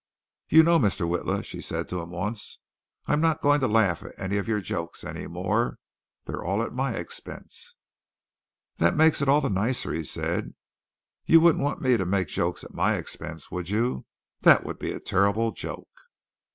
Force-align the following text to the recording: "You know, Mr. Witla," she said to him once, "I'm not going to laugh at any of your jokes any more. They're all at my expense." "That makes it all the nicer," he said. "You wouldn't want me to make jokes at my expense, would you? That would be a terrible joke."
"You 0.49 0.63
know, 0.63 0.79
Mr. 0.79 1.07
Witla," 1.07 1.45
she 1.45 1.61
said 1.61 1.87
to 1.89 2.01
him 2.01 2.09
once, 2.09 2.57
"I'm 3.05 3.21
not 3.21 3.39
going 3.43 3.59
to 3.59 3.67
laugh 3.67 4.01
at 4.01 4.17
any 4.19 4.37
of 4.39 4.47
your 4.47 4.59
jokes 4.59 5.03
any 5.03 5.27
more. 5.27 5.77
They're 6.25 6.43
all 6.43 6.63
at 6.63 6.73
my 6.73 6.93
expense." 6.93 7.75
"That 8.77 8.95
makes 8.97 9.21
it 9.21 9.29
all 9.29 9.41
the 9.41 9.49
nicer," 9.51 9.93
he 9.93 10.03
said. 10.03 10.55
"You 11.27 11.39
wouldn't 11.39 11.63
want 11.63 11.83
me 11.83 11.97
to 11.97 12.05
make 12.07 12.29
jokes 12.29 12.63
at 12.63 12.73
my 12.73 12.95
expense, 12.95 13.51
would 13.51 13.69
you? 13.69 14.07
That 14.39 14.63
would 14.63 14.79
be 14.79 14.91
a 14.91 14.99
terrible 14.99 15.51
joke." 15.51 15.89